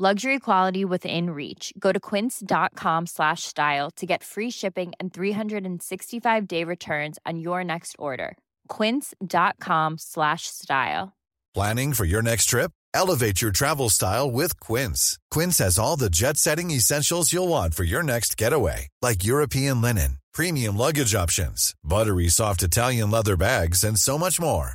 [0.00, 1.72] Luxury quality within reach.
[1.76, 7.64] Go to quince.com slash style to get free shipping and 365 day returns on your
[7.64, 8.38] next order.
[8.68, 11.16] Quince.com slash style.
[11.52, 12.70] Planning for your next trip?
[12.94, 15.18] Elevate your travel style with Quince.
[15.32, 19.80] Quince has all the jet setting essentials you'll want for your next getaway, like European
[19.80, 24.74] linen, premium luggage options, buttery soft Italian leather bags, and so much more.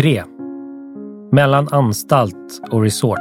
[0.00, 0.24] 3.
[1.32, 3.18] Mellan anstalt och resort.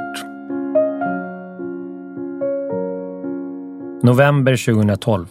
[4.03, 5.27] November 2012.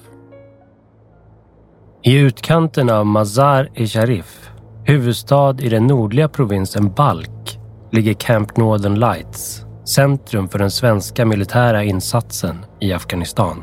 [2.02, 4.50] I utkanten av Mazar-e-Sharif,
[4.84, 7.58] huvudstad i den nordliga provinsen Balk,
[7.92, 13.62] ligger Camp Northern Lights, centrum för den svenska militära insatsen i Afghanistan.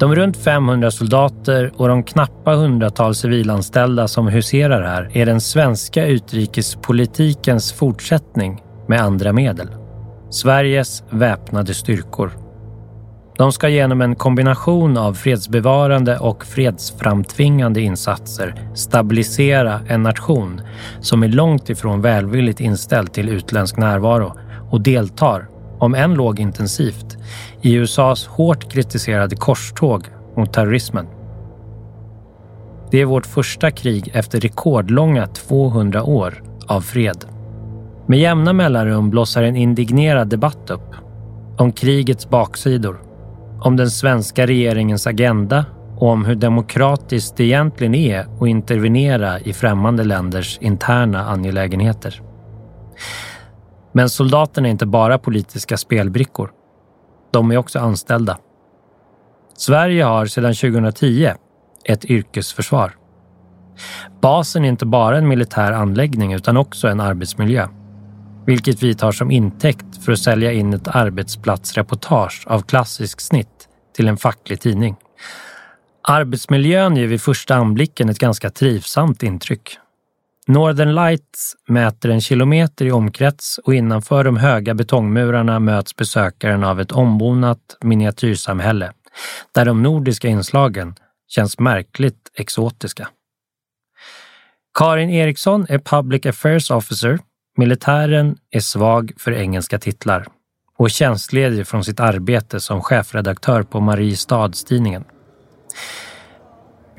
[0.00, 6.06] De runt 500 soldater och de knappa hundratal civilanställda som huserar här är den svenska
[6.06, 9.68] utrikespolitikens fortsättning med andra medel.
[10.30, 12.32] Sveriges väpnade styrkor.
[13.36, 20.60] De ska genom en kombination av fredsbevarande och fredsframtvingande insatser stabilisera en nation
[21.00, 24.32] som är långt ifrån välvilligt inställd till utländsk närvaro
[24.70, 25.48] och deltar,
[25.80, 27.16] om än lågintensivt,
[27.62, 30.04] i USAs hårt kritiserade korståg
[30.36, 31.06] mot terrorismen.
[32.90, 37.24] Det är vårt första krig efter rekordlånga 200 år av fred.
[38.06, 40.94] Med jämna mellanrum blossar en indignerad debatt upp
[41.58, 43.00] om krigets baksidor
[43.60, 45.64] om den svenska regeringens agenda
[45.96, 52.22] och om hur demokratiskt det egentligen är att intervenera i främmande länders interna angelägenheter.
[53.92, 56.50] Men soldaterna är inte bara politiska spelbrickor.
[57.30, 58.38] De är också anställda.
[59.56, 61.32] Sverige har sedan 2010
[61.84, 62.96] ett yrkesförsvar.
[64.20, 67.68] Basen är inte bara en militär anläggning utan också en arbetsmiljö
[68.46, 74.08] vilket vi tar som intäkt för att sälja in ett arbetsplatsreportage av klassisk snitt till
[74.08, 74.96] en facklig tidning.
[76.02, 79.78] Arbetsmiljön ger vid första anblicken ett ganska trivsamt intryck.
[80.50, 86.80] Northern Lights mäter en kilometer i omkrets och innanför de höga betongmurarna möts besökaren av
[86.80, 88.92] ett ombonat miniatyrsamhälle
[89.54, 90.94] där de nordiska inslagen
[91.28, 93.08] känns märkligt exotiska.
[94.78, 97.18] Karin Eriksson är Public Affairs Officer
[97.56, 100.26] Militären är svag för engelska titlar
[100.76, 105.04] och tjänstledig från sitt arbete som chefredaktör på Mariestadstidningen.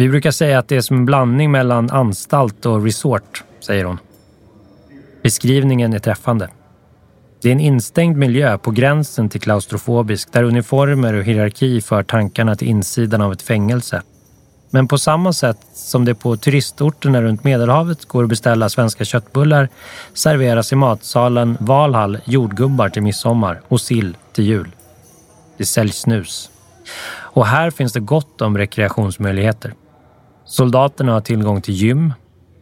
[0.02, 3.98] Vi brukar säga att det är som en blandning mellan anstalt och resort, säger hon.
[5.24, 6.50] Beskrivningen är träffande.
[7.42, 12.56] Det är en instängd miljö på gränsen till klaustrofobisk där uniformer och hierarki för tankarna
[12.56, 14.02] till insidan av ett fängelse
[14.70, 19.70] men på samma sätt som det på turistorterna runt Medelhavet går att beställa svenska köttbullar
[20.14, 24.72] serveras i matsalen Valhall jordgubbar till midsommar och sill till jul.
[25.58, 26.50] Det säljs snus.
[27.14, 29.74] Och här finns det gott om rekreationsmöjligheter.
[30.52, 32.14] Soldaterna har tillgång till gym,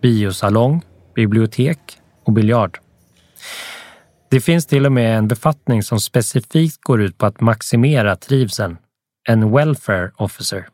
[0.02, 0.82] biosalong,
[1.16, 1.80] bibliotek
[2.26, 2.80] och biljard.
[4.30, 8.78] Det finns till och med en befattning som specifikt går ut på att maximera trivseln,
[9.30, 10.68] en welfare officer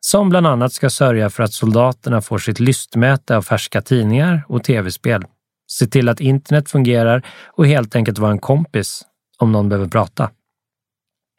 [0.00, 4.64] som bland annat ska sörja för att soldaterna får sitt lystmäte av färska tidningar och
[4.64, 5.24] tv-spel,
[5.66, 9.02] se till att internet fungerar och helt enkelt vara en kompis
[9.38, 10.30] om någon behöver prata.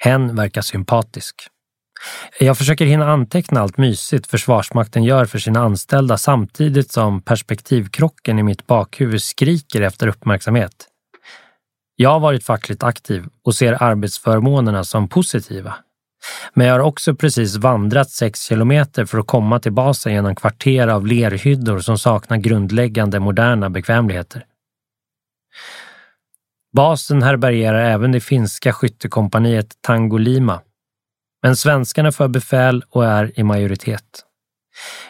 [0.03, 1.35] Hen verkar sympatisk.
[2.39, 8.43] Jag försöker hinna anteckna allt mysigt Försvarsmakten gör för sina anställda samtidigt som perspektivkrocken i
[8.43, 10.87] mitt bakhuvud skriker efter uppmärksamhet.
[11.95, 15.75] Jag har varit fackligt aktiv och ser arbetsförmånerna som positiva
[16.53, 20.87] Men jag har också precis vandrat sex kilometer för att komma till basen genom kvarter
[20.87, 24.45] av lerhyddor som saknar grundläggande moderna bekvämligheter.
[26.73, 30.61] Basen härbärgerar även det finska skyttekompaniet Tangolima.
[31.43, 34.25] Men svenskarna för befäl och är i majoritet.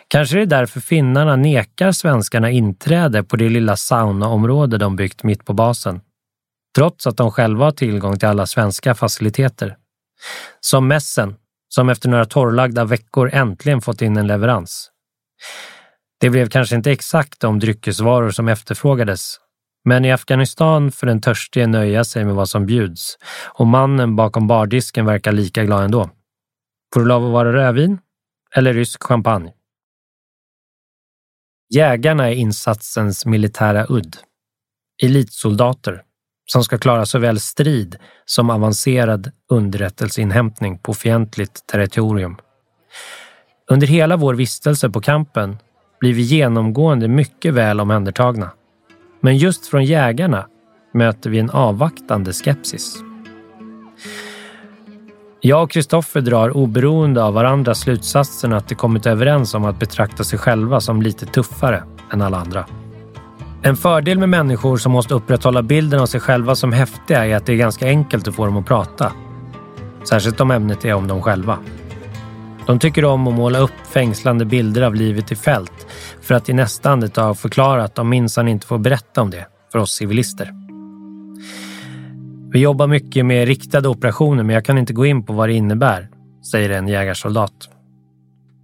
[0.07, 5.45] Kanske är det därför finnarna nekar svenskarna inträde på det lilla saunaområde de byggt mitt
[5.45, 6.01] på basen.
[6.75, 9.77] Trots att de själva har tillgång till alla svenska faciliteter.
[10.59, 11.35] Som mässen,
[11.69, 14.91] som efter några torrlagda veckor äntligen fått in en leverans.
[16.19, 19.39] Det blev kanske inte exakt de dryckesvaror som efterfrågades,
[19.85, 24.47] men i Afghanistan får den törstige nöja sig med vad som bjuds och mannen bakom
[24.47, 26.09] bardisken verkar lika glad ändå.
[26.93, 27.99] Får du lov att vara rödvin
[28.55, 29.53] eller rysk champagne?
[31.73, 34.17] Jägarna är insatsens militära udd.
[35.03, 36.03] Elitsoldater
[36.45, 37.95] som ska klara såväl strid
[38.25, 42.37] som avancerad underrättelseinhämtning på fientligt territorium.
[43.71, 45.57] Under hela vår vistelse på kampen
[45.99, 48.51] blir vi genomgående mycket väl omhändertagna.
[49.21, 50.47] Men just från jägarna
[50.93, 52.97] möter vi en avvaktande skepsis.
[55.41, 60.23] Jag och Kristoffer drar oberoende av varandra slutsatsen att de kommit överens om att betrakta
[60.23, 61.83] sig själva som lite tuffare
[62.13, 62.65] än alla andra.
[63.61, 67.45] En fördel med människor som måste upprätthålla bilden av sig själva som häftiga är att
[67.45, 69.11] det är ganska enkelt att få dem att prata.
[70.09, 71.57] Särskilt om ämnet är om dem själva.
[72.65, 75.87] De tycker om att måla upp fängslande bilder av livet i fält
[76.21, 79.79] för att i nästa andetag förklara att de minsann inte får berätta om det för
[79.79, 80.58] oss civilister.
[82.51, 85.53] Vi jobbar mycket med riktade operationer men jag kan inte gå in på vad det
[85.53, 86.09] innebär,
[86.51, 87.53] säger en jägarsoldat.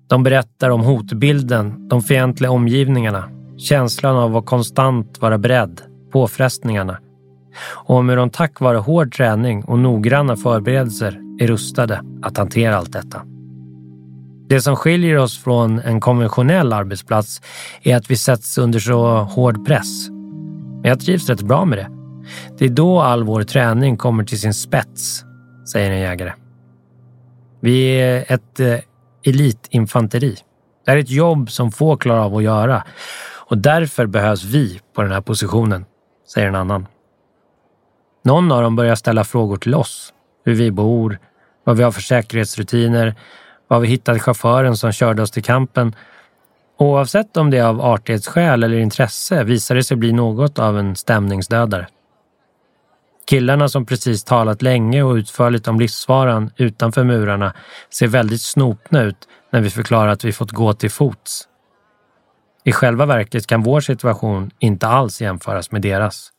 [0.07, 6.97] De berättar om hotbilden, de fientliga omgivningarna, känslan av att konstant vara beredd, påfrestningarna
[7.71, 12.77] och om hur de tack vare hård träning och noggranna förberedelser är rustade att hantera
[12.77, 13.21] allt detta.
[14.49, 17.41] Det som skiljer oss från en konventionell arbetsplats
[17.83, 20.09] är att vi sätts under så hård press.
[20.81, 22.04] Men jag trivs rätt bra med det.
[22.57, 25.23] Det är då all vår träning kommer till sin spets,
[25.71, 26.33] säger en jägare.
[27.61, 28.79] Vi är ett eh,
[29.23, 30.37] elitinfanteri.
[30.85, 32.83] Det är ett jobb som få klarar av att göra
[33.47, 35.85] och därför behövs vi på den här positionen,
[36.33, 36.87] säger en annan.
[38.23, 40.13] Någon av dem börjar ställa frågor till oss.
[40.45, 41.19] Hur vi bor,
[41.63, 43.15] vad vi har för säkerhetsrutiner,
[43.67, 45.95] var vi hittade chauffören som körde oss till kampen.
[46.77, 50.95] Oavsett om det är av artighetsskäl eller intresse visar det sig bli något av en
[50.95, 51.87] stämningsdödare.
[53.27, 57.53] Killarna som precis talat länge och utförligt om livsfaran utanför murarna
[57.89, 61.47] ser väldigt snopna ut när vi förklarar att vi fått gå till fots.
[62.63, 66.31] I själva verket kan vår situation inte alls jämföras med deras.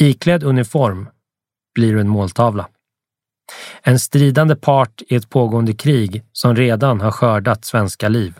[0.00, 1.08] Iklädd uniform
[1.74, 2.68] blir du en måltavla.
[3.82, 8.34] En stridande part i ett pågående krig som redan har skördat svenska liv.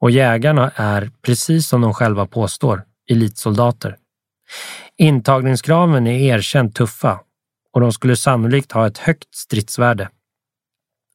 [0.00, 3.96] Och jägarna är, precis som de själva påstår, elitsoldater.
[4.98, 7.20] Intagningskraven är erkänt tuffa
[7.72, 10.08] och de skulle sannolikt ha ett högt stridsvärde.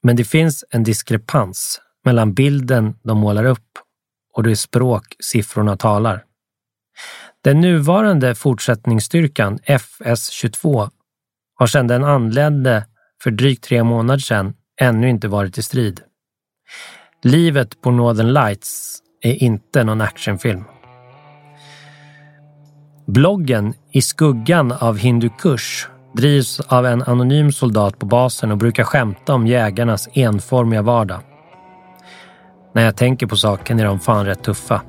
[0.03, 3.79] Men det finns en diskrepans mellan bilden de målar upp
[4.33, 6.23] och det språk siffrorna talar.
[7.43, 10.89] Den nuvarande fortsättningsstyrkan FS-22
[11.55, 12.85] har sedan den anlände
[13.23, 16.01] för drygt tre månader sedan ännu inte varit i strid.
[17.23, 20.63] Livet på Northern Lights är inte någon actionfilm.
[23.09, 28.83] Bloggen I skuggan av Hindu Kush drivs av en anonym soldat på basen och brukar
[28.83, 31.19] skämta om jägarnas enformiga vardag.
[32.73, 34.81] När jag tänker på saken är de fan rätt tuffa.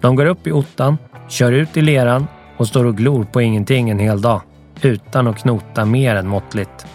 [0.00, 2.26] De går upp i ottan, kör ut i leran
[2.56, 4.40] och står och glor på ingenting en hel dag
[4.82, 6.86] utan att knota mer än måttligt.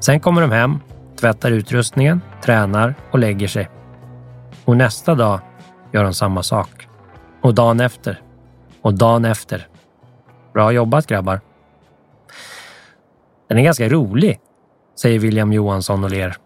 [0.00, 0.78] Sen kommer de hem,
[1.20, 3.68] tvättar utrustningen, tränar och lägger sig.
[4.64, 5.40] Och nästa dag
[5.92, 6.88] gör de samma sak.
[7.42, 8.20] Och dagen efter.
[8.82, 9.68] Och dagen efter.
[10.54, 11.40] Bra jobbat grabbar.
[13.48, 14.40] Den är ganska rolig,
[15.00, 16.36] säger William Johansson och ler.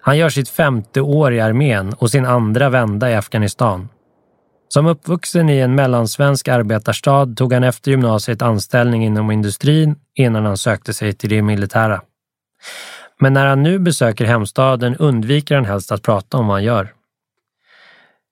[0.00, 3.88] Han gör sitt femte år i armén och sin andra vända i Afghanistan.
[4.68, 10.56] Som uppvuxen i en mellansvensk arbetarstad tog han efter gymnasiet anställning inom industrin innan han
[10.56, 12.02] sökte sig till det militära.
[13.20, 16.92] Men när han nu besöker hemstaden undviker han helst att prata om vad han gör.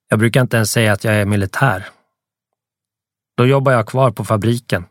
[0.09, 1.85] Jag brukar inte ens säga att jag är militär.
[3.41, 4.85] Då jobbar jag kvar på fabriken.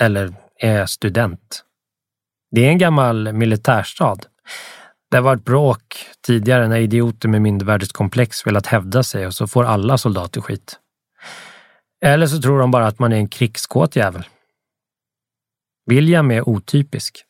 [0.00, 1.64] Eller är student.
[2.50, 4.16] Det är en gammal militärstad.
[5.10, 9.64] Det har varit bråk tidigare när idioter med mindervärdeskomplex velat hävda sig och så får
[9.64, 10.78] alla soldater skit.
[12.04, 14.26] Eller så tror de bara att man är en krigskåt jävel.
[15.90, 17.24] William är otypisk.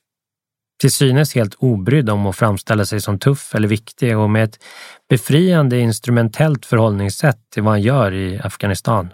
[0.80, 4.64] till synes helt obrydd om att framställa sig som tuff eller viktig och med ett
[5.08, 9.10] befriande instrumentellt förhållningssätt till vad han gör i Afghanistan.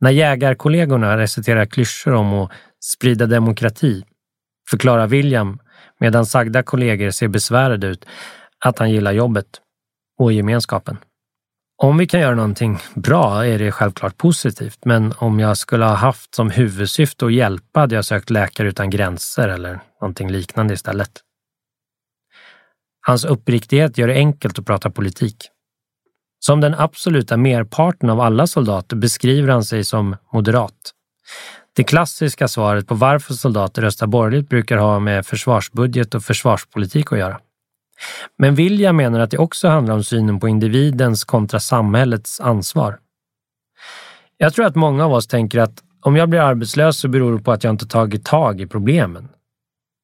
[0.00, 2.50] När jägarkollegorna reciterar klyschor om att
[2.84, 4.04] sprida demokrati
[4.70, 5.58] förklarar William,
[6.00, 8.06] medan sagda kollegor ser besvärade ut,
[8.64, 9.46] att han gillar jobbet
[10.18, 10.96] och gemenskapen.
[11.82, 15.94] Om vi kan göra någonting bra är det självklart positivt, men om jag skulle ha
[15.94, 21.10] haft som huvudsyfte att hjälpa hade jag sökt Läkare utan gränser eller någonting liknande istället.
[23.06, 25.36] Hans uppriktighet gör det enkelt att prata politik.
[26.40, 30.94] Som den absoluta merparten av alla soldater beskriver han sig som moderat.
[31.76, 37.18] Det klassiska svaret på varför soldater röstar borgerligt brukar ha med försvarsbudget och försvarspolitik att
[37.18, 37.40] göra.
[38.38, 42.98] Men William menar att det också handlar om synen på individens kontra samhällets ansvar.
[44.36, 47.44] Jag tror att många av oss tänker att om jag blir arbetslös så beror det
[47.44, 49.28] på att jag inte tagit tag i problemen.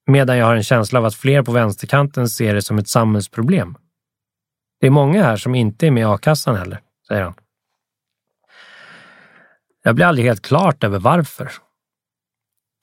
[0.07, 3.77] Medan jag har en känsla av att fler på vänsterkanten ser det som ett samhällsproblem.
[4.81, 7.35] Det är många här som inte är med i a-kassan heller, säger han.
[9.83, 11.53] Jag blir aldrig helt klart över varför.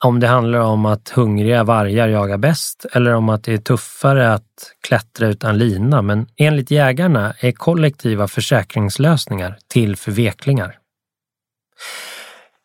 [0.04, 4.32] Om det handlar om att hungriga vargar jagar bäst eller om att det är tuffare
[4.32, 10.78] att klättra utan lina, men enligt jägarna är kollektiva försäkringslösningar till för veklingar.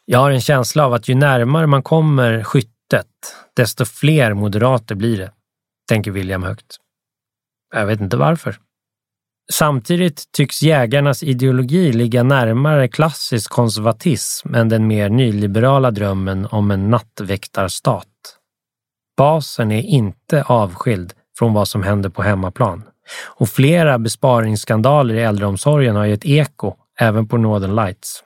[0.06, 3.08] Jag har en känsla av att ju närmare man kommer skyttet,
[3.56, 5.32] desto fler moderater blir det,
[5.88, 6.78] tänker William högt.
[7.74, 8.58] Jag vet inte varför.
[9.54, 16.90] Samtidigt tycks jägarnas ideologi ligga närmare klassisk konservatism än den mer nyliberala drömmen om en
[16.90, 18.08] nattväktarstat.
[19.18, 22.84] Basen är inte avskild från vad som händer på hemmaplan
[23.26, 28.24] och flera besparingsskandaler i äldreomsorgen har gett eko även på Northern Lights.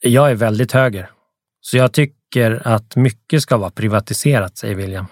[0.00, 1.10] Jag är väldigt höger,
[1.60, 5.06] så jag tycker att mycket ska vara privatiserat, säger William.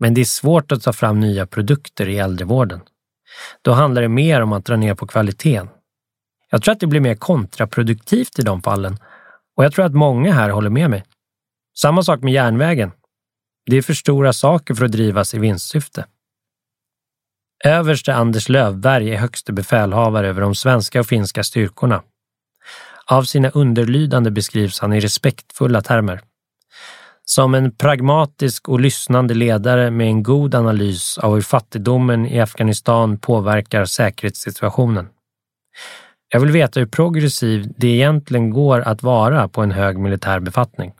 [0.00, 2.80] Men det är svårt att ta fram nya produkter i äldrevården.
[3.62, 5.68] Då handlar det mer om att dra ner på kvaliteten.
[6.50, 8.98] Jag tror att det blir mer kontraproduktivt i de fallen
[9.56, 11.04] och jag tror att många här håller med mig.
[11.78, 12.92] Samma sak med järnvägen.
[13.66, 16.06] Det är för stora saker för att drivas i vinstsyfte.
[17.64, 22.02] Överste Anders Lövberg är högste befälhavare över de svenska och finska styrkorna.
[23.06, 26.20] Av sina underlydande beskrivs han i respektfulla termer.
[27.30, 33.18] Som en pragmatisk och lyssnande ledare med en god analys av hur fattigdomen i Afghanistan
[33.18, 35.08] påverkar säkerhetssituationen.
[36.28, 40.92] Jag vill veta hur progressiv det egentligen går att vara på en hög militär befattning.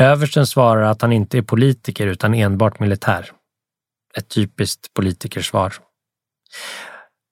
[0.00, 3.30] Översten svarar att han inte är politiker utan enbart militär.
[4.16, 5.74] Ett typiskt politikersvar.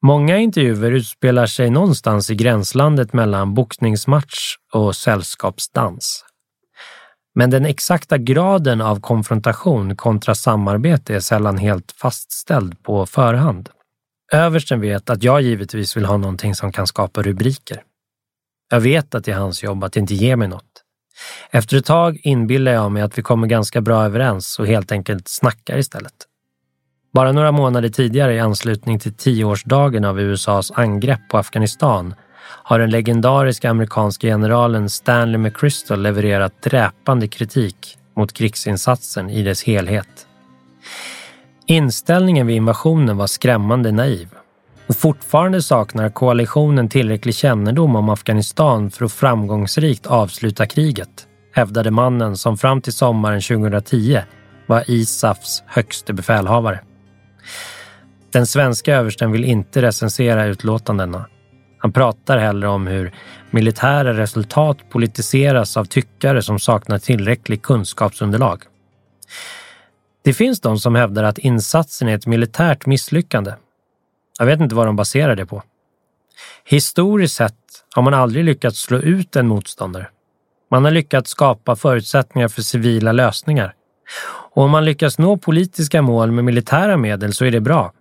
[0.06, 6.24] Många intervjuer utspelar sig någonstans i gränslandet mellan boxningsmatch och sällskapsdans.
[7.34, 13.68] Men den exakta graden av konfrontation kontra samarbete är sällan helt fastställd på förhand.
[14.32, 17.82] Översten vet att jag givetvis vill ha någonting som kan skapa rubriker.
[18.70, 20.84] Jag vet att det är hans jobb att inte ge mig något.
[21.50, 25.28] Efter ett tag inbillar jag mig att vi kommer ganska bra överens och helt enkelt
[25.28, 26.26] snackar istället.
[27.12, 32.14] Bara några månader tidigare i anslutning till tioårsdagen av USAs angrepp på Afghanistan
[32.62, 40.26] har den legendariska amerikanska generalen Stanley McChrystal levererat dräpande kritik mot krigsinsatsen i dess helhet.
[41.66, 44.28] Inställningen vid invasionen var skrämmande naiv
[44.87, 52.37] och fortfarande saknar koalitionen tillräcklig kännedom om Afghanistan för att framgångsrikt avsluta kriget, hävdade mannen
[52.37, 54.21] som fram till sommaren 2010
[54.66, 56.80] var ISAFs högste befälhavare.
[58.33, 61.26] Den svenska översten vill inte recensera utlåtandena
[61.80, 63.12] han pratar hellre om hur
[63.50, 68.62] militära resultat politiseras av tyckare som saknar tillräcklig kunskapsunderlag.
[70.25, 73.52] Det finns de som hävdar att insatsen är ett militärt misslyckande.
[74.38, 75.62] Jag vet inte vad de baserar det på.
[76.64, 77.54] Historiskt sett
[77.94, 80.08] har man aldrig lyckats slå ut en motståndare.
[80.70, 83.75] Man har lyckats skapa förutsättningar för civila lösningar.
[84.52, 87.92] Och om man lyckas nå politiska mål med militära medel så är det bra.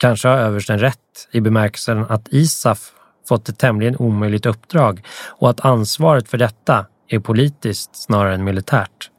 [0.00, 2.92] Kanske har översten rätt i bemärkelsen att ISAF
[3.28, 9.10] fått ett tämligen omöjligt uppdrag och att ansvaret för detta är politiskt snarare än militärt.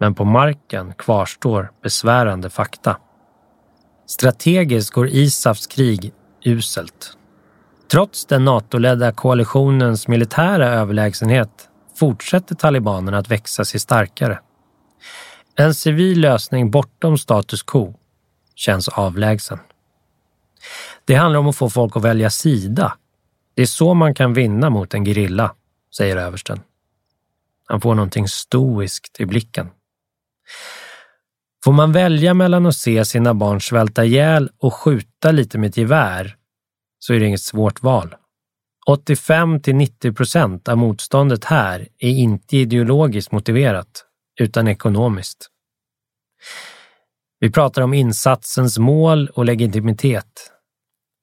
[0.00, 2.96] Men på marken kvarstår besvärande fakta.
[4.06, 6.12] Strategiskt går ISAFs krig
[6.44, 7.16] uselt.
[7.90, 11.68] Trots den NATO-ledda koalitionens militära överlägsenhet
[11.98, 14.40] fortsätter talibanerna att växa sig starkare.
[15.56, 17.94] En civil lösning bortom status quo
[18.54, 19.58] känns avlägsen.
[21.04, 22.96] Det handlar om att få folk att välja sida.
[23.54, 25.54] Det är så man kan vinna mot en gerilla,
[25.96, 26.60] säger översten.
[27.66, 29.70] Han får någonting stoiskt i blicken.
[31.64, 35.76] Får man välja mellan att se sina barn svälta ihjäl och skjuta lite med ett
[35.76, 36.36] gevär
[36.98, 38.14] så är det inget svårt val.
[38.86, 44.04] 85 till 90 procent av motståndet här är inte ideologiskt motiverat,
[44.40, 45.48] utan ekonomiskt.
[47.40, 50.51] Vi pratar om insatsens mål och legitimitet.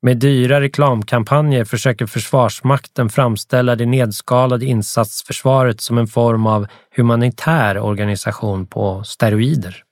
[0.01, 8.68] Med dyra reklamkampanjer försöker Försvarsmakten framställa det nedskalade insatsförsvaret som en form av humanitär organisation
[8.68, 9.84] på steroider.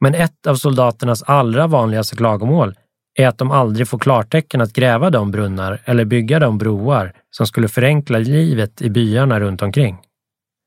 [0.00, 2.74] Men ett av soldaternas allra vanligaste klagomål
[3.18, 7.46] är att de aldrig får klartecken att gräva de brunnar eller bygga de broar som
[7.46, 9.98] skulle förenkla livet i byarna runt omkring.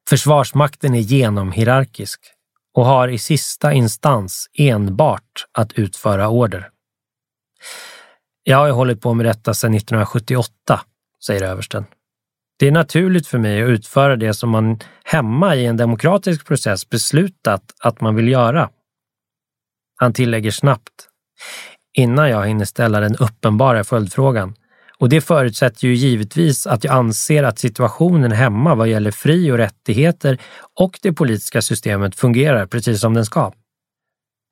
[0.10, 2.20] Försvarsmakten är genomhierarkisk
[2.74, 6.73] och har i sista instans enbart att utföra order.
[8.44, 10.82] Jag har hållit på med detta sedan 1978,
[11.26, 11.86] säger översten.
[12.60, 16.90] Det är naturligt för mig att utföra det som man hemma i en demokratisk process
[16.90, 18.70] beslutat att man vill göra.
[19.96, 21.10] Han tillägger snabbt,
[21.94, 24.56] innan jag hinner ställa den uppenbara följdfrågan.
[24.98, 29.58] Och det förutsätter ju givetvis att jag anser att situationen hemma vad gäller fri och
[29.58, 30.38] rättigheter
[30.80, 33.52] och det politiska systemet fungerar precis som den ska.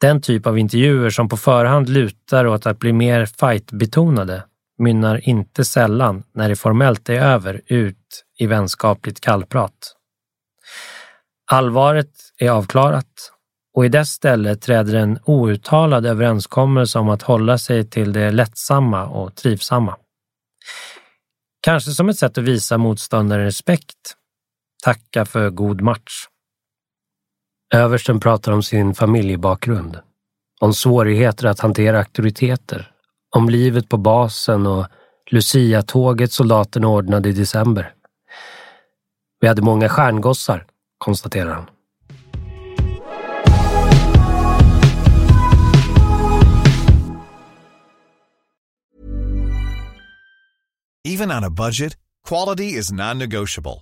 [0.02, 4.44] Den typ av intervjuer som på förhand lutar åt att bli mer fight-betonade
[4.78, 9.96] mynnar inte sällan, när det formellt är över, ut i vänskapligt kallprat.
[11.52, 13.32] Allvaret är avklarat
[13.74, 19.06] och i dess ställe träder en outtalad överenskommelse om att hålla sig till det lättsamma
[19.06, 19.98] och trivsamma.
[21.62, 24.16] Kanske som ett sätt att visa motståndaren respekt.
[24.84, 26.28] Tacka för god match.
[27.74, 30.00] Översten pratar om sin familjebakgrund,
[30.62, 32.92] om svårigheter att hantera auktoriteter,
[33.36, 34.88] om livet på basen och
[35.32, 37.94] Lucia-tåget soldaterna ordnade i december.
[39.40, 40.66] Vi hade många stjärngossar,
[40.98, 41.70] konstaterar han.
[51.08, 51.94] Even on a budget,
[52.28, 53.82] quality is non-negotiable.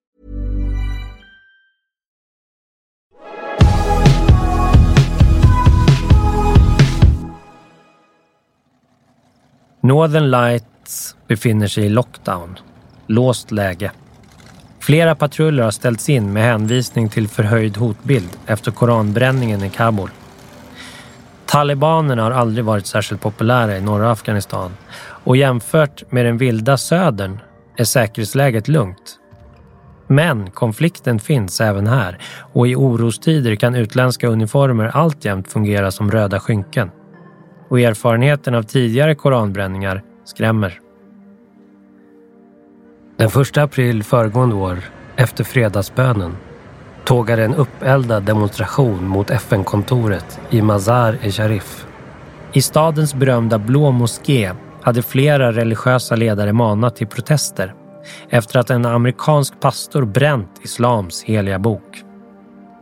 [9.83, 12.59] Northern Lights befinner sig i lockdown,
[13.07, 13.91] låst läge.
[14.79, 20.09] Flera patruller har ställts in med hänvisning till förhöjd hotbild efter koranbränningen i Kabul.
[21.45, 27.39] Talibanerna har aldrig varit särskilt populära i norra Afghanistan och jämfört med den vilda södern
[27.77, 29.19] är säkerhetsläget lugnt.
[30.07, 32.17] Men konflikten finns även här
[32.53, 36.91] och i orostider kan utländska uniformer alltjämt fungera som röda skynken
[37.71, 40.79] och erfarenheten av tidigare koranbränningar skrämmer.
[43.17, 44.79] Den 1 april föregående år,
[45.15, 46.37] efter fredagsbönen,
[47.05, 51.85] tågade en uppeldad demonstration mot FN-kontoret i Mazar-e-Sharif.
[52.53, 57.73] I stadens berömda Blå moské hade flera religiösa ledare manat till protester
[58.29, 62.03] efter att en amerikansk pastor bränt islams heliga bok.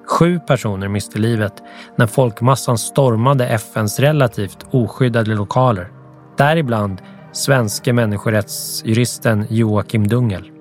[0.10, 1.54] Sju personer miste livet
[1.95, 5.91] när folkmassan stormade FNs relativt oskyddade lokaler.
[6.38, 10.52] Däribland svenske människorättsjuristen Joakim Dungel.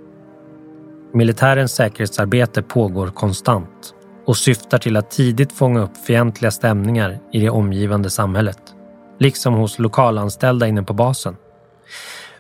[1.15, 3.95] Militärens säkerhetsarbete pågår konstant
[4.27, 8.61] och syftar till att tidigt fånga upp fientliga stämningar i det omgivande samhället,
[9.19, 11.37] liksom hos lokalanställda inne på basen.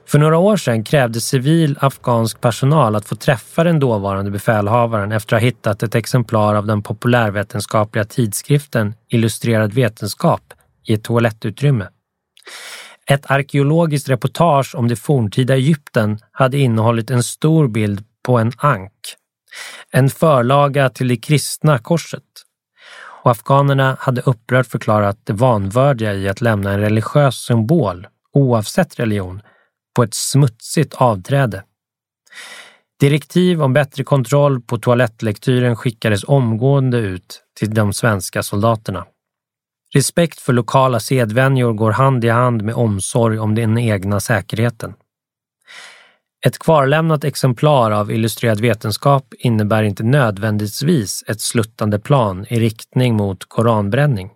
[0.09, 5.37] För några år sedan krävde civil afghansk personal att få träffa den dåvarande befälhavaren efter
[5.37, 10.43] att ha hittat ett exemplar av den populärvetenskapliga tidskriften Illustrerad vetenskap
[10.87, 11.89] i ett toalettutrymme.
[13.07, 18.93] Ett arkeologiskt reportage om det forntida Egypten hade innehållit en stor bild på en ank,
[19.91, 22.23] en förlaga till det kristna korset.
[23.23, 29.43] och afghanerna hade upprört förklarat det vanvördiga i att lämna en religiös symbol, oavsett religion,
[29.99, 31.65] på ett smutsigt avträde.
[33.01, 39.07] Direktiv om bättre kontroll på toalettlektyren skickades omgående ut till de svenska soldaterna.
[39.95, 44.95] Respekt för lokala sedvänjor går hand i hand med omsorg om den egna säkerheten.
[46.47, 53.49] Ett kvarlämnat exemplar av Illustrerad vetenskap innebär inte nödvändigtvis ett sluttande plan i riktning mot
[53.49, 54.31] koranbränning.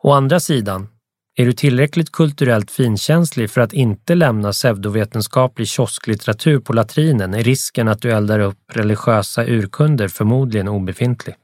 [0.00, 0.88] Å andra sidan,
[1.36, 7.88] är du tillräckligt kulturellt finkänslig för att inte lämna pseudovetenskaplig kiosklitteratur på latrinen är risken
[7.88, 11.34] att du eldar upp religiösa urkunder förmodligen obefintlig.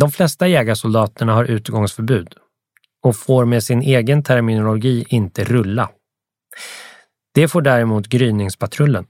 [0.00, 2.34] De flesta jägarsoldaterna har utgångsförbud
[3.02, 5.90] och får med sin egen terminologi inte rulla.
[7.34, 9.06] Det får däremot gryningspatrullen,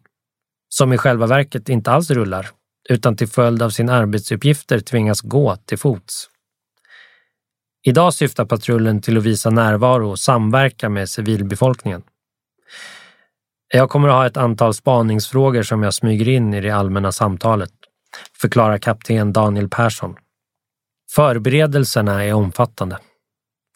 [0.69, 2.51] som i själva verket inte alls rullar,
[2.89, 6.31] utan till följd av sina arbetsuppgifter tvingas gå till fots.
[7.87, 12.03] Idag syftar patrullen till att visa närvaro och samverka med civilbefolkningen.
[13.73, 17.71] Jag kommer att ha ett antal spaningsfrågor som jag smyger in i det allmänna samtalet,
[18.41, 20.15] förklarar kapten Daniel Persson.
[21.15, 22.99] Förberedelserna är omfattande.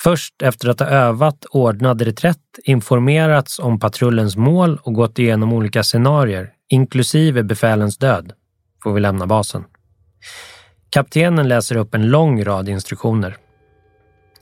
[0.03, 5.83] Först efter att ha övat ordnad reträtt, informerats om patrullens mål och gått igenom olika
[5.83, 8.33] scenarier, inklusive befälens död,
[8.83, 9.65] får vi lämna basen.
[10.91, 13.37] Kaptenen läser upp en lång rad instruktioner.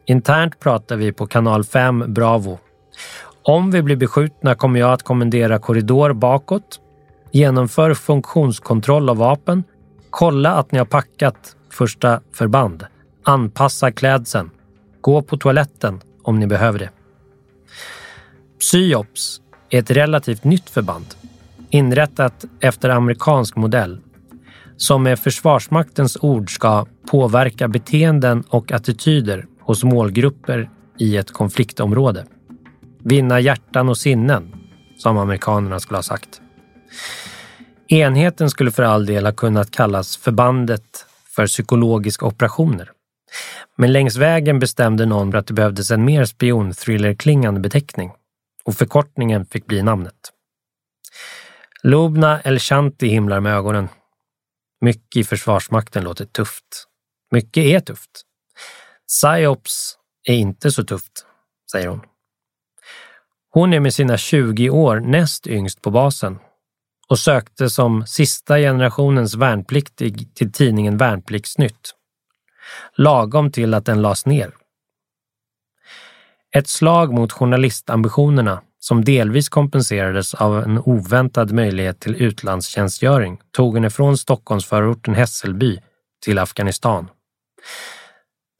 [0.08, 2.58] Internt pratar vi på kanal 5 Bravo.
[3.42, 6.80] Om vi blir beskjutna kommer jag att kommendera korridor bakåt,
[7.32, 9.64] genomför funktionskontroll av vapen,
[10.10, 12.86] kolla att ni har packat första förband,
[13.22, 14.50] anpassa klädseln,
[15.00, 16.90] gå på toaletten om ni behöver det.
[18.60, 19.40] Psyops
[19.70, 21.06] är ett relativt nytt förband,
[21.70, 24.00] inrättat efter amerikansk modell,
[24.76, 32.26] som med Försvarsmaktens ord ska påverka beteenden och attityder hos målgrupper i ett konfliktområde.
[33.04, 34.54] Vinna hjärtan och sinnen,
[34.96, 36.40] som amerikanerna skulle ha sagt.
[37.88, 42.90] Enheten skulle för all del ha kunnat kallas förbandet för psykologiska operationer.
[43.76, 48.12] Men längs vägen bestämde någon att det behövdes en mer spionthriller-klingande beteckning
[48.64, 50.32] och förkortningen fick bli namnet.
[51.82, 53.88] Lubna El Shanti himlar med ögonen.
[54.80, 56.86] Mycket i Försvarsmakten låter tufft.
[57.30, 58.22] Mycket är tufft.
[59.08, 61.26] Psyops är inte så tufft,
[61.72, 62.00] säger hon.
[63.50, 66.38] Hon är med sina 20 år näst yngst på basen
[67.08, 71.94] och sökte som sista generationens värnpliktig till tidningen Värnpliktsnytt.
[72.96, 74.54] Lagom till att den lades ner.
[76.56, 83.90] Ett slag mot journalistambitionerna som delvis kompenserades av en oväntad möjlighet till utlandstjänstgöring tog henne
[83.90, 85.78] från Stockholmsförorten Hässelby
[86.24, 87.08] till Afghanistan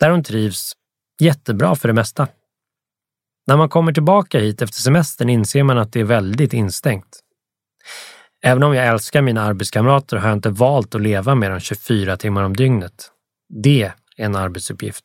[0.00, 0.72] där hon trivs
[1.20, 2.28] jättebra för det mesta.
[3.46, 7.20] När man kommer tillbaka hit efter semestern inser man att det är väldigt instängt.
[8.42, 12.16] Även om jag älskar mina arbetskamrater har jag inte valt att leva mer än 24
[12.16, 13.10] timmar om dygnet.
[13.48, 15.04] Det är en arbetsuppgift.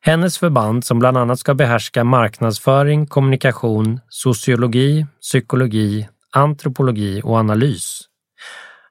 [0.00, 8.00] Hennes förband, som bland annat ska behärska marknadsföring, kommunikation, sociologi, psykologi, antropologi och analys,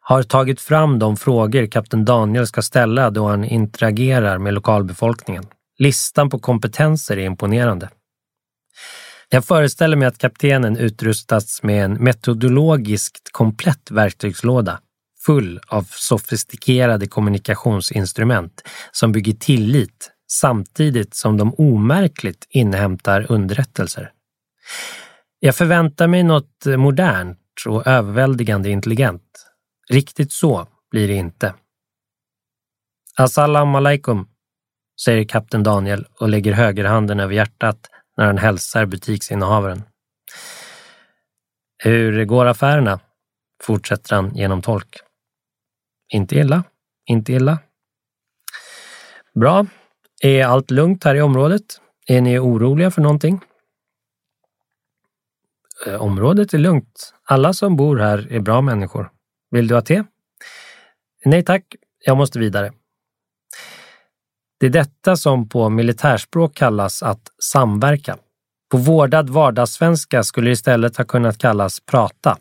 [0.10, 5.45] har tagit fram de frågor kapten Daniel ska ställa då han interagerar med lokalbefolkningen.
[5.78, 7.89] Listan på kompetenser är imponerande.
[9.30, 14.80] Jag föreställer mig att kaptenen utrustats med en metodologiskt komplett verktygslåda
[15.26, 24.12] full av sofistikerade kommunikationsinstrument som bygger tillit samtidigt som de omärkligt inhämtar underrättelser.
[25.39, 29.49] Jag förväntar mig något modernt och överväldigande intelligent.
[29.89, 31.56] Riktigt så blir det inte.
[33.17, 34.28] Assalamu alaikum,
[35.06, 39.84] säger kapten Daniel och lägger högerhanden över hjärtat när han hälsar butiksinnehavaren.
[41.84, 42.99] Hur går affärerna?
[43.63, 44.97] fortsätter han genom tolk.
[46.13, 46.63] Inte illa,
[47.06, 47.60] inte illa.
[49.39, 49.65] Bra.
[50.21, 51.82] Är allt lugnt här i området?
[52.08, 53.41] Är ni oroliga för någonting?
[55.88, 57.13] Eh, området är lugnt.
[57.23, 59.12] Alla som bor här är bra människor.
[59.52, 60.04] Vill du ha te?
[61.26, 62.72] Nej tack, jag måste vidare.
[64.60, 68.18] Det är detta som på militärspråk kallas att samverka.
[68.72, 72.38] På vårdad vardagssvenska skulle det istället ha kunnat kallas prata.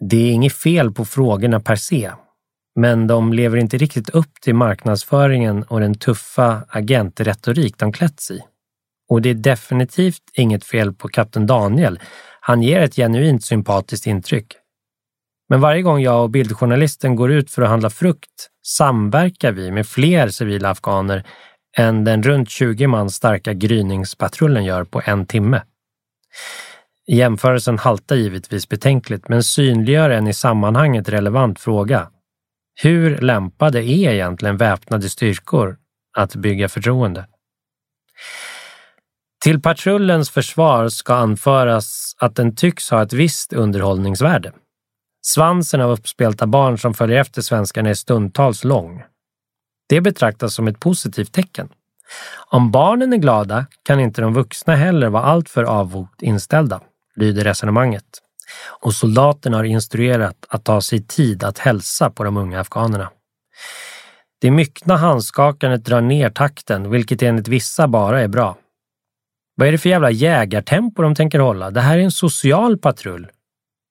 [0.00, 2.12] Det är inget fel på frågorna per se,
[2.74, 8.40] men de lever inte riktigt upp till marknadsföringen och den tuffa agentretorik de klätts i.
[9.08, 12.00] Och det är definitivt inget fel på kapten Daniel.
[12.48, 14.56] Han ger ett genuint sympatiskt intryck.
[15.48, 19.86] Men varje gång jag och bildjournalisten går ut för att handla frukt samverkar vi med
[19.86, 21.26] fler civila afghaner
[21.76, 25.62] än den runt 20 man starka gryningspatrullen gör på en timme.
[27.06, 32.10] Jämförelsen haltar givetvis betänkligt men synliggör en i sammanhanget relevant fråga.
[32.82, 35.76] Hur lämpade är egentligen väpnade styrkor
[36.16, 37.26] att bygga förtroende?
[39.44, 44.52] Till patrullens försvar ska anföras att den tycks ha ett visst underhållningsvärde.
[45.26, 49.02] Svansen av uppspelta barn som följer efter svenskarna är stundtals lång.
[49.88, 51.68] Det betraktas som ett positivt tecken.
[52.50, 56.80] Om barnen är glada kan inte de vuxna heller vara alltför avvokt inställda,
[57.16, 58.04] lyder resonemanget.
[58.80, 63.10] Och soldaterna har instruerat att ta sig tid att hälsa på de unga afghanerna.
[64.40, 68.56] Det myckna handskakandet drar ner takten, vilket enligt vissa bara är bra.
[69.58, 71.70] Vad är det för jävla jägartempo de tänker hålla?
[71.70, 73.30] Det här är en social patrull,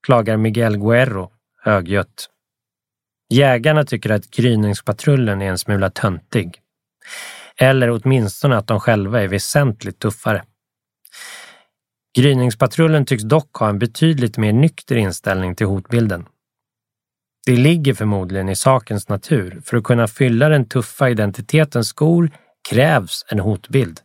[0.07, 1.31] klagar Miguel Guerro
[1.63, 2.29] högljutt.
[3.29, 6.61] Jägarna tycker att gryningspatrullen är en smula töntig.
[7.57, 10.43] Eller åtminstone att de själva är väsentligt tuffare.
[12.17, 16.25] Gryningspatrullen tycks dock ha en betydligt mer nykter inställning till hotbilden.
[17.45, 19.61] Det ligger förmodligen i sakens natur.
[19.65, 22.31] För att kunna fylla den tuffa identitetens skor
[22.69, 23.99] krävs en hotbild.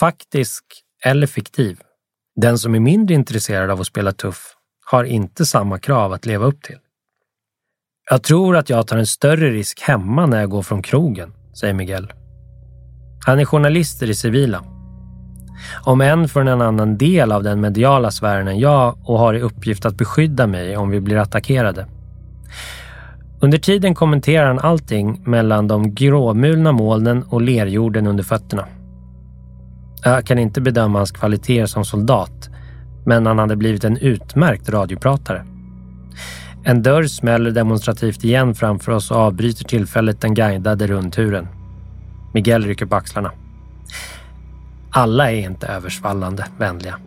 [0.00, 1.78] Faktisk eller fiktiv.
[2.36, 6.46] Den som är mindre intresserad av att spela tuff har inte samma krav att leva
[6.46, 6.78] upp till.
[8.10, 11.74] Jag tror att jag tar en större risk hemma när jag går från krogen, säger
[11.74, 12.12] Miguel.
[13.26, 14.64] Han är journalist i civila.
[15.84, 19.40] Om än från en annan del av den mediala sfären än jag och har i
[19.40, 21.86] uppgift att beskydda mig om vi blir attackerade.
[23.40, 28.66] Under tiden kommenterar han allting mellan de gråmulna molnen och lerjorden under fötterna.
[30.06, 32.50] Jag kan inte bedöma hans kvaliteter som soldat,
[33.06, 35.44] men han hade blivit en utmärkt radiopratare.
[36.64, 41.48] En dörr smäller demonstrativt igen framför oss och avbryter tillfället den guidade rundturen.
[42.34, 43.32] Miguel rycker på axlarna.
[44.90, 46.98] Alla är inte översvallande vänliga.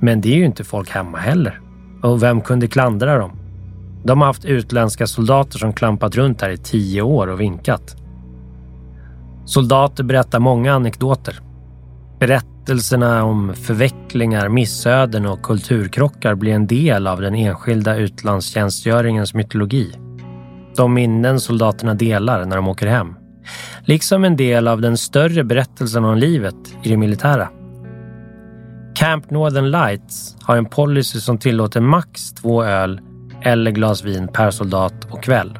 [0.00, 1.60] Men det är ju inte folk hemma heller.
[2.02, 3.32] Och vem kunde klandra dem?
[4.04, 7.96] De har haft utländska soldater som klampat runt här i tio år och vinkat.
[9.44, 11.40] Soldater berättar många anekdoter.
[12.18, 19.92] Berättelserna om förvecklingar, missöden och kulturkrockar blir en del av den enskilda utlandstjänstgöringens mytologi.
[20.76, 23.14] De minnen soldaterna delar när de åker hem.
[23.84, 27.48] Liksom en del av den större berättelsen om livet i det militära.
[28.94, 33.00] Camp Northern Lights har en policy som tillåter max två öl
[33.42, 35.58] eller glas vin per soldat och kväll.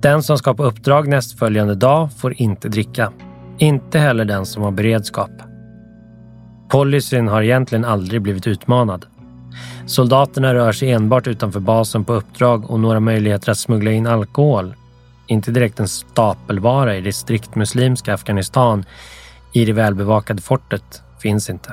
[0.00, 3.12] Den som ska på uppdrag nästföljande dag får inte dricka.
[3.60, 5.30] Inte heller den som har beredskap.
[6.70, 9.06] Policyn har egentligen aldrig blivit utmanad.
[9.86, 14.74] Soldaterna rör sig enbart utanför basen på uppdrag och några möjligheter att smuggla in alkohol,
[15.26, 18.84] inte direkt en stapelvara i det strikt muslimska Afghanistan,
[19.52, 21.72] i det välbevakade fortet, finns inte.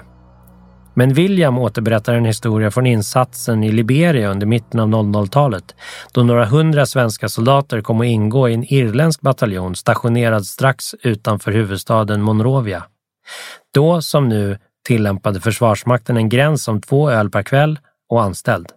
[1.00, 5.76] Men William återberättar en historia från insatsen i Liberia under mitten av 00-talet
[6.14, 11.52] då några hundra svenska soldater kom att ingå i en irländsk bataljon stationerad strax utanför
[11.52, 12.84] huvudstaden Monrovia.
[13.74, 14.58] Då som nu
[14.88, 17.80] tillämpade Försvarsmakten en gräns om två öl per kväll
[18.10, 18.68] och anställd.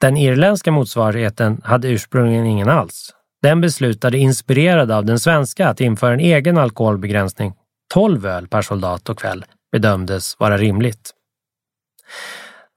[0.00, 3.14] Den irländska motsvarigheten hade ursprungligen ingen alls.
[3.42, 7.52] Den beslutade inspirerad av den svenska att införa en egen alkoholbegränsning,
[7.94, 11.14] 12 öl per soldat och kväll, bedömdes vara rimligt.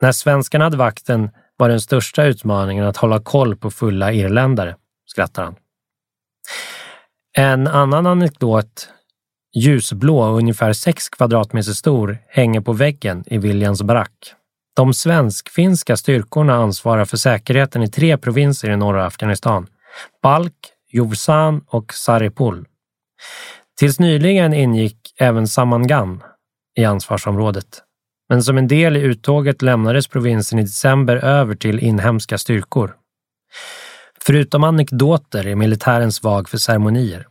[0.02, 4.76] När svenskarna hade vakten var den största utmaningen att hålla koll på fulla irländare,
[5.06, 5.56] skrattar han.
[7.38, 8.90] En annan anekdot,
[9.56, 14.34] ljusblå och ungefär 6 kvadratmeter stor, hänger på väggen i Williams barack.
[14.76, 19.68] De svensk-finska styrkorna ansvarar för säkerheten i tre provinser i norra Afghanistan.
[20.24, 20.54] Balk,
[20.92, 22.66] Jovsan och Saripul.
[23.80, 26.24] Tills nyligen ingick även Samangan
[26.76, 27.84] i ansvarsområdet.
[28.30, 32.96] Men som en del i uttåget lämnades provinsen i december över till inhemska styrkor.
[34.26, 37.28] Förutom anekdoter är militären svag för ceremonier.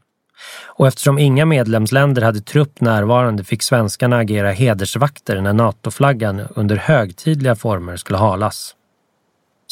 [0.67, 7.57] Och eftersom inga medlemsländer hade trupp närvarande fick svenskarna agera hedersvakter när NATO-flaggan under högtidliga
[7.57, 8.75] former skulle halas.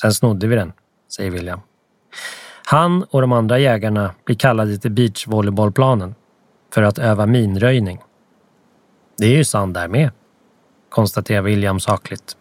[0.01, 0.73] Sen snodde vi den,
[1.17, 1.61] säger William.
[2.65, 6.15] Han och de andra jägarna blir kallade till beachvolleybollplanen
[6.75, 7.99] för att öva minröjning.
[9.19, 10.11] Det är ju sand där med,
[10.89, 12.37] konstaterar William sakligt.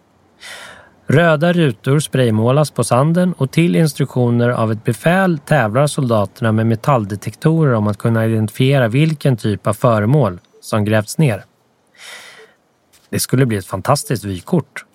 [1.07, 7.73] Röda rutor spraymålas på sanden och till instruktioner av ett befäl tävlar soldaterna med metalldetektorer
[7.73, 11.45] om att kunna identifiera vilken typ av föremål som grävts ner.
[13.09, 14.85] Det skulle bli ett fantastiskt vykort.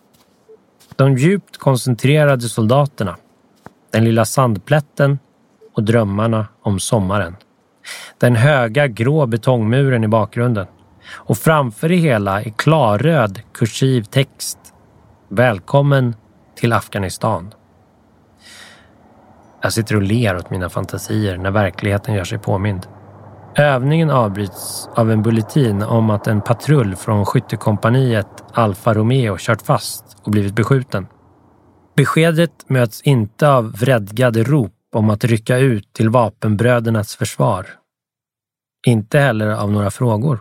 [0.96, 3.16] De djupt koncentrerade soldaterna,
[3.90, 5.18] Den lilla sandplätten
[5.74, 7.36] och drömmarna om sommaren.
[8.18, 10.66] Den höga grå betongmuren i bakgrunden.
[11.10, 14.58] Och framför det hela är klarröd kursiv text.
[15.28, 16.14] Välkommen
[16.56, 17.54] till Afghanistan.
[19.62, 22.86] Jag sitter och ler åt mina fantasier när verkligheten gör sig påmind.
[23.56, 30.16] Övningen avbryts av en bulletin om att en patrull från skyttekompaniet Alfa Romeo kört fast
[30.22, 31.06] och blivit beskjuten.
[31.96, 37.66] Beskedet möts inte av vredgade rop om att rycka ut till vapenbrödernas försvar.
[38.86, 40.40] Inte heller av några frågor.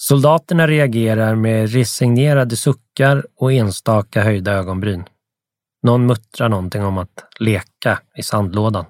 [0.00, 5.04] Soldaterna reagerar med resignerade suckar och enstaka höjda ögonbryn.
[5.82, 8.84] Någon muttrar någonting om att leka i sandlådan.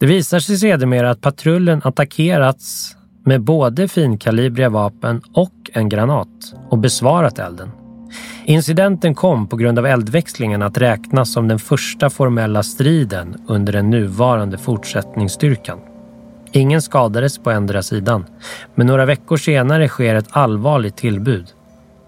[0.00, 6.78] Det visar sig sedermera att patrullen attackerats med både finkalibriga vapen och en granat och
[6.78, 7.70] besvarat elden.
[8.44, 13.90] Incidenten kom på grund av eldväxlingen att räknas som den första formella striden under den
[13.90, 15.93] nuvarande fortsättningsstyrkan.
[16.56, 18.24] Ingen skadades på ändra sidan,
[18.74, 21.46] men några veckor senare sker ett allvarligt tillbud.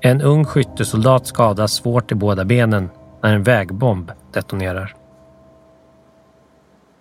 [0.00, 2.90] En ung skyttesoldat skadas svårt i båda benen
[3.22, 4.94] när en vägbomb detonerar.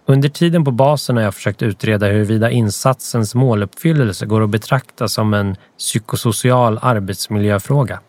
[0.05, 5.33] Under tiden på basen har jag försökt utreda huruvida insatsens måluppfyllelse går att betrakta som
[5.33, 7.99] en psykosocial arbetsmiljöfråga.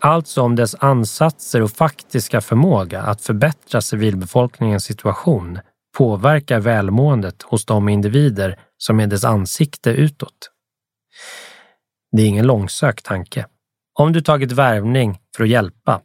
[0.00, 5.58] Alltså om dess ansatser och faktiska förmåga att förbättra civilbefolkningens situation
[5.98, 10.50] påverkar välmåendet hos de individer som är dess ansikte utåt.
[12.12, 13.46] Det är ingen långsökt tanke.
[13.94, 16.00] Om du tagit värvning för att hjälpa,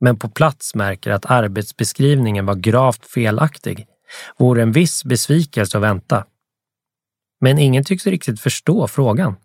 [0.00, 3.86] men på plats märker att arbetsbeskrivningen var gravt felaktig,
[4.38, 6.24] vore en viss besvikelse att vänta.
[7.40, 9.36] Men ingen tycks riktigt förstå frågan.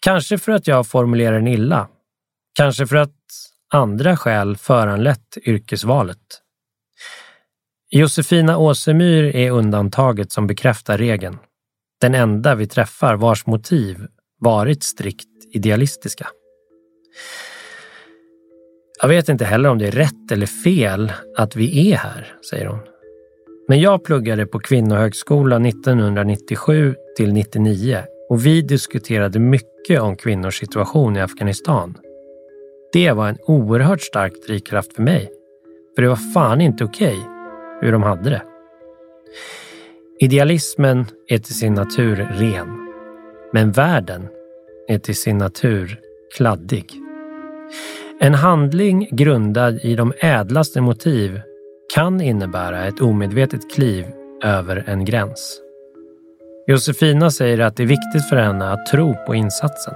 [0.00, 1.88] Kanske för att jag formulerar den illa.
[2.54, 3.16] Kanske för att
[3.72, 6.41] andra skäl föranlett yrkesvalet.
[7.94, 11.38] Josefina Åsemyr är undantaget som bekräftar regeln.
[12.00, 14.06] Den enda vi träffar vars motiv
[14.40, 16.28] varit strikt idealistiska.
[19.02, 22.66] Jag vet inte heller om det är rätt eller fel att vi är här, säger
[22.66, 22.78] hon.
[23.68, 31.16] Men jag pluggade på Kvinnohögskolan 1997 till 99 och vi diskuterade mycket om kvinnors situation
[31.16, 31.98] i Afghanistan.
[32.92, 35.32] Det var en oerhört stark drivkraft för mig.
[35.94, 37.31] För det var fan inte okej okay
[37.82, 38.42] hur de hade det.
[40.20, 42.92] Idealismen är till sin natur ren.
[43.52, 44.28] Men världen
[44.88, 46.00] är till sin natur
[46.36, 46.86] kladdig.
[48.20, 51.40] En handling grundad i de ädlaste motiv
[51.94, 54.06] kan innebära ett omedvetet kliv
[54.44, 55.60] över en gräns.
[56.66, 59.94] Josefina säger att det är viktigt för henne att tro på insatsen,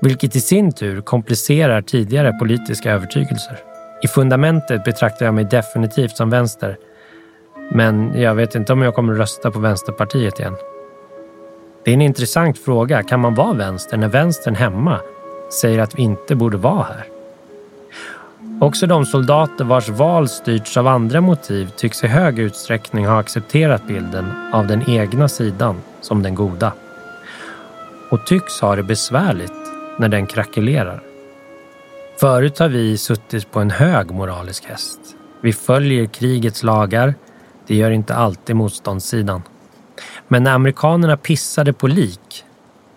[0.00, 3.69] vilket i sin tur komplicerar tidigare politiska övertygelser.
[4.02, 6.76] I fundamentet betraktar jag mig definitivt som vänster,
[7.72, 10.56] men jag vet inte om jag kommer rösta på Vänsterpartiet igen.
[11.84, 13.02] Det är en intressant fråga.
[13.02, 15.00] Kan man vara vänster när vänstern hemma
[15.60, 17.06] säger att vi inte borde vara här?
[18.60, 23.86] Också de soldater vars val styrts av andra motiv tycks i hög utsträckning ha accepterat
[23.86, 26.72] bilden av den egna sidan som den goda.
[28.10, 29.52] Och tycks ha det besvärligt
[29.98, 31.09] när den krackelerar.
[32.20, 35.00] Förut har vi suttit på en hög moralisk häst.
[35.42, 37.14] Vi följer krigets lagar.
[37.66, 39.42] Det gör inte alltid motståndssidan.
[40.28, 42.44] Men när amerikanerna pissade på lik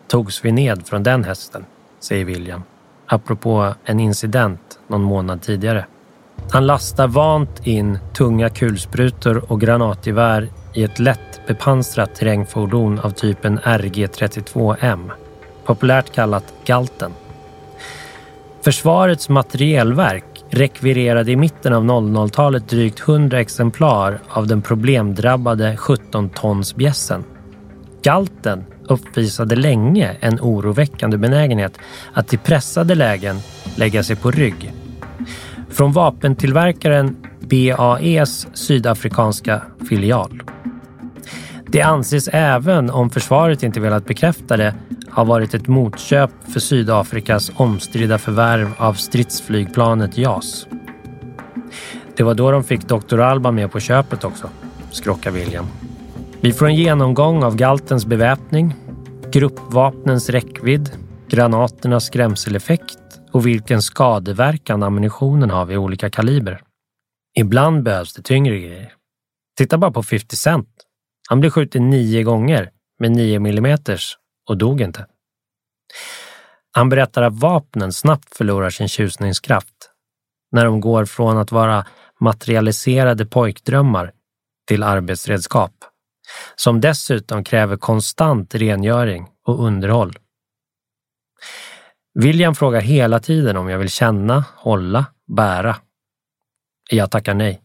[0.08, 1.66] togs vi ned från den hästen,
[2.00, 2.64] säger William
[3.08, 5.86] apropå en incident någon månad tidigare.
[6.52, 13.60] Han lastar vant in tunga kulsprutor och granatgevär i ett lätt bepansrat terrängfordon av typen
[13.60, 15.12] RG32M,
[15.66, 17.12] populärt kallat Galten.
[18.64, 27.24] Försvarets materielverk rekvirerade i mitten av 00-talet drygt 100 exemplar av den problemdrabbade 17-tonsbjässen.
[28.04, 31.78] Galten uppvisade länge en oroväckande benägenhet
[32.14, 33.40] att i pressade lägen
[33.76, 34.74] lägga sig på rygg.
[35.70, 40.44] Från vapentillverkaren BAEs sydafrikanska filial.
[41.74, 44.76] Det anses även, om försvaret inte velat bekräfta det,
[45.12, 50.68] ha varit ett motköp för Sydafrikas omstridda förvärv av stridsflygplanet JAS.
[52.16, 53.20] Det var då de fick Dr.
[53.20, 54.50] Alba med på köpet också,
[54.92, 55.66] skrockar William.
[56.42, 58.76] Vi får en genomgång av galtens beväpning,
[59.32, 60.90] gruppvapnens räckvidd,
[61.28, 63.00] granaternas skrämseleffekt
[63.32, 66.62] och vilken skadeverkan ammunitionen har vid olika kaliber.
[67.40, 68.94] Ibland behövs det tyngre grejer.
[69.58, 70.68] Titta bara på 50 Cent.
[71.30, 73.78] Han blev skjuten nio gånger med 9 mm
[74.50, 75.06] och dog inte.
[76.72, 79.92] Han berättar att vapnen snabbt förlorar sin tjusningskraft
[80.52, 81.86] när de går från att vara
[82.20, 84.12] materialiserade pojkdrömmar
[84.68, 85.72] till arbetsredskap
[86.56, 90.18] som dessutom kräver konstant rengöring och underhåll.
[92.20, 95.76] William frågar hela tiden om jag vill känna, hålla, bära.
[96.90, 97.63] Jag tackar nej.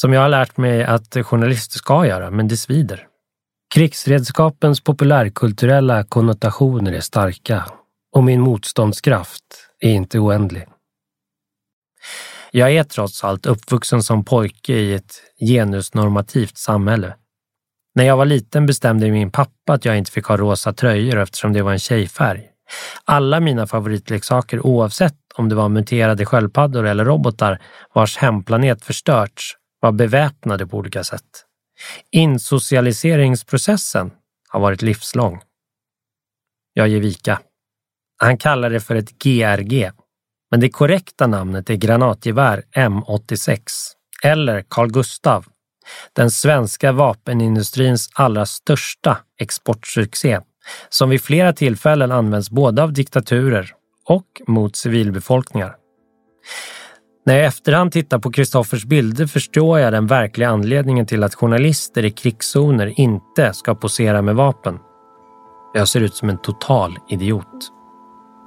[0.00, 3.06] Som jag har lärt mig att journalister ska göra, men det svider.
[3.74, 7.64] Krigsredskapens populärkulturella konnotationer är starka
[8.16, 9.42] och min motståndskraft
[9.80, 10.66] är inte oändlig.
[12.50, 17.14] Jag är trots allt uppvuxen som pojke i ett genusnormativt samhälle.
[17.94, 21.52] När jag var liten bestämde min pappa att jag inte fick ha rosa tröjor eftersom
[21.52, 22.46] det var en tjejfärg.
[23.04, 27.62] Alla mina favoritleksaker, oavsett om det var muterade sköldpaddor eller robotar
[27.94, 31.44] vars hemplanet förstörts, var beväpnade på olika sätt.
[32.10, 34.10] Insocialiseringsprocessen
[34.48, 35.40] har varit livslång.
[36.72, 37.40] Jag ger vika.
[38.16, 39.90] Han kallar det för ett GRG,
[40.50, 43.60] men det korrekta namnet är granatgevär M86
[44.24, 45.46] eller Carl Gustav,
[46.12, 50.40] den svenska vapenindustrins allra största exportsuccé
[50.88, 53.72] som vid flera tillfällen används både av diktaturer
[54.04, 55.76] och mot civilbefolkningar.
[57.28, 61.34] När jag i efterhand tittar på Kristoffers bilder förstår jag den verkliga anledningen till att
[61.34, 64.78] journalister i krigszoner inte ska posera med vapen.
[65.74, 67.72] Jag ser ut som en total idiot.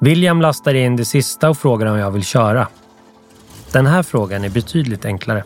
[0.01, 2.67] William lastar in det sista och frågar om jag vill köra.
[3.71, 5.43] Den här frågan är betydligt enklare.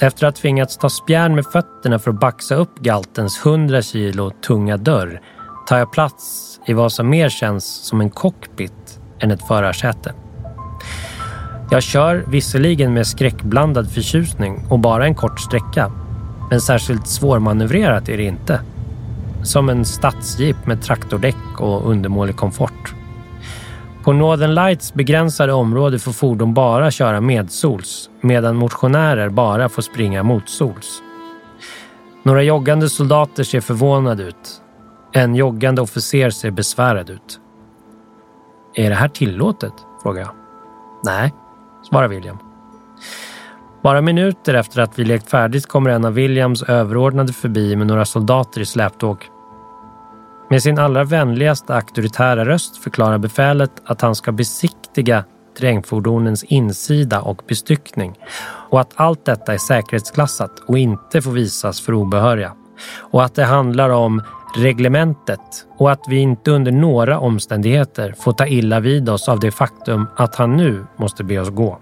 [0.00, 4.30] Efter att ha tvingats ta spjärn med fötterna för att baxa upp galtens 100 kilo
[4.30, 5.20] tunga dörr
[5.66, 10.14] tar jag plats i vad som mer känns som en cockpit än ett förarsäte.
[11.70, 15.92] Jag kör visserligen med skräckblandad förtjusning och bara en kort sträcka.
[16.50, 18.60] Men särskilt svårmanövrerat är det inte.
[19.42, 22.94] Som en stadsjeep med traktordäck och undermålig komfort.
[24.04, 30.22] På Northern Lights begränsade område får fordon bara köra medsols medan motionärer bara får springa
[30.22, 31.02] motsols.
[32.22, 34.62] Några joggande soldater ser förvånade ut.
[35.12, 37.40] En joggande officer ser besvärad ut.
[38.74, 39.72] Är det här tillåtet?
[40.02, 40.30] frågar jag.
[41.04, 41.32] Nej,
[41.88, 42.38] svarar William.
[43.82, 48.04] Bara minuter efter att vi lekt färdigt kommer en av Williams överordnade förbi med några
[48.04, 49.18] soldater i släptåg.
[50.50, 55.24] Med sin allra vänligaste auktoritära röst förklarar befälet att han ska besiktiga
[55.58, 58.18] terrängfordonens insida och bestyckning
[58.70, 62.52] och att allt detta är säkerhetsklassat och inte får visas för obehöriga.
[62.98, 64.22] Och att det handlar om
[64.56, 69.50] reglementet och att vi inte under några omständigheter får ta illa vid oss av det
[69.50, 71.78] faktum att han nu måste be oss gå.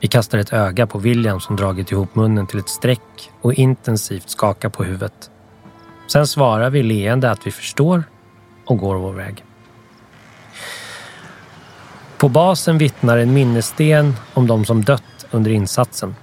[0.00, 4.30] Vi kastar ett öga på William som dragit ihop munnen till ett streck och intensivt
[4.30, 5.30] skakar på huvudet.
[6.12, 8.04] Sen svarar vi leende att vi förstår
[8.66, 9.44] och går vår väg.
[12.18, 16.14] På basen vittnar en minnessten om de som dött under insatsen.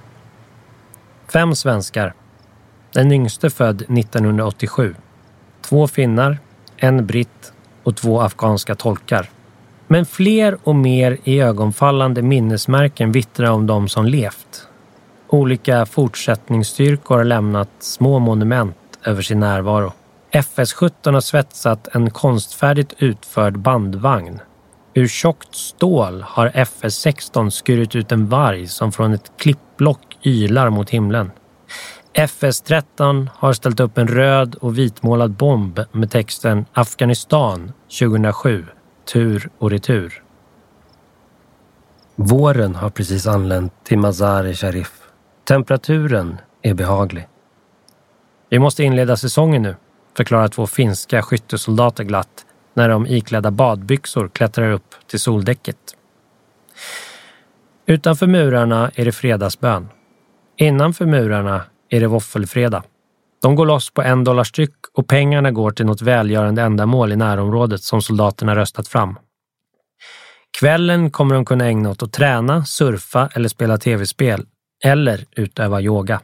[1.34, 2.14] Fem svenskar.
[2.94, 4.96] Den yngste född 1987
[5.74, 6.38] två finnar,
[6.78, 7.54] en britt
[7.84, 9.30] och två afghanska tolkar.
[9.88, 14.68] Men fler och mer i ögonfallande minnesmärken vittrar om de som levt.
[15.28, 19.94] Olika fortsättningsstyrkor har lämnat små monument över sin närvaro.
[20.32, 24.40] FS-17 har svetsat en konstfärdigt utförd bandvagn.
[24.94, 30.90] Ur tjockt stål har FS-16 skurit ut en varg som från ett klippblock ylar mot
[30.90, 31.32] himlen.
[32.16, 38.66] FS-13 har ställt upp en röd och vitmålad bomb med texten Afghanistan 2007,
[39.14, 40.24] tur och retur.
[42.16, 45.02] Våren har precis anlänt till Mazar-e Sharif.
[45.48, 47.28] Temperaturen är behaglig.
[48.50, 49.76] Vi måste inleda säsongen nu,
[50.18, 55.78] förklarar två finska skyttesoldater glatt när de iklädda badbyxor klättrar upp till soldäcket.
[57.86, 59.90] Utanför murarna är det fredagsbön.
[60.58, 61.62] Innanför murarna
[61.94, 62.84] är det våffelfredag.
[63.42, 67.16] De går loss på en dollar styck och pengarna går till något välgörande ändamål i
[67.16, 69.20] närområdet som soldaterna röstat fram.
[70.60, 74.46] Kvällen kommer de kunna ägna åt att träna, surfa eller spela tv-spel
[74.84, 76.22] eller utöva yoga.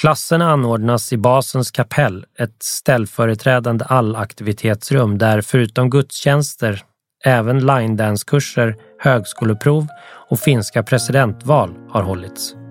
[0.00, 6.82] Klasserna anordnas i basens kapell, ett ställföreträdande allaktivitetsrum där förutom gudstjänster
[7.24, 9.86] även line kurser högskoleprov
[10.30, 12.63] och finska presidentval har hållits.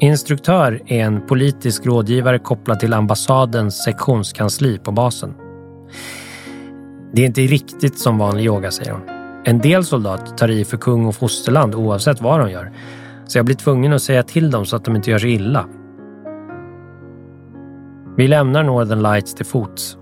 [0.00, 5.34] Instruktör är en politisk rådgivare kopplad till ambassadens sektionskansli på basen.
[7.12, 9.02] Det är inte riktigt som vanlig yoga, säger hon.
[9.44, 12.72] En del soldater tar i för kung och fosterland oavsett vad de gör.
[13.26, 15.66] Så jag blir tvungen att säga till dem så att de inte gör sig illa.
[18.16, 19.98] Vi lämnar Northern Lights till fots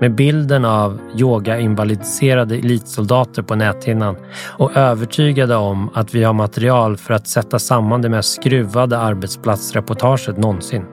[0.00, 4.16] med bilden av yoga-invalidiserade elitsoldater på näthinnan
[4.58, 10.36] och övertygade om att vi har material för att sätta samman det mest skruvade arbetsplatsreportaget
[10.36, 10.84] någonsin.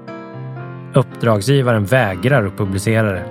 [0.93, 3.25] Uppdragsgivaren vägrar att publicera det.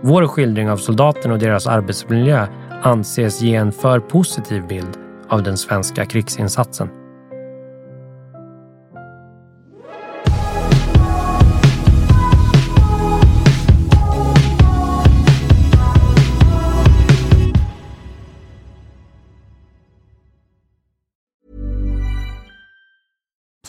[0.00, 2.46] Vår skildring av soldaterna och deras arbetsmiljö
[2.82, 4.96] anses ge en för positiv bild
[5.28, 7.01] av den svenska krigsinsatsen.